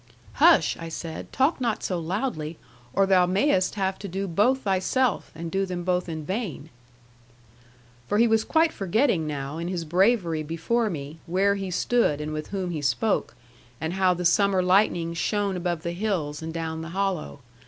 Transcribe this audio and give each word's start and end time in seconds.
'"Hush!" 0.33 0.75
I 0.79 0.89
said; 0.89 1.31
"talk 1.31 1.61
not 1.61 1.83
so 1.83 1.99
loudly, 1.99 2.57
or 2.91 3.05
thou 3.05 3.27
mayst 3.27 3.75
have 3.75 3.99
to 3.99 4.07
do 4.07 4.27
both 4.27 4.61
thyself, 4.61 5.31
and 5.35 5.51
do 5.51 5.63
them 5.63 5.83
both 5.83 6.09
in 6.09 6.25
vain." 6.25 6.71
'For 8.07 8.17
he 8.17 8.25
was 8.27 8.43
quite 8.43 8.73
forgetting 8.73 9.27
now, 9.27 9.59
in 9.59 9.67
his 9.67 9.85
bravery 9.85 10.41
before 10.41 10.89
me, 10.89 11.19
where 11.27 11.53
he 11.53 11.69
stood, 11.69 12.19
and 12.19 12.33
with 12.33 12.47
whom 12.47 12.71
he 12.71 12.81
spoke, 12.81 13.35
and 13.79 13.93
how 13.93 14.15
the 14.15 14.25
summer 14.25 14.63
lightning 14.63 15.13
shone 15.13 15.55
above 15.55 15.83
the 15.83 15.91
hills 15.91 16.41
and 16.41 16.51
down 16.51 16.81
the 16.81 16.89
hollow. 16.89 17.41